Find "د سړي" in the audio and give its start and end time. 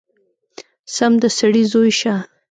1.21-1.63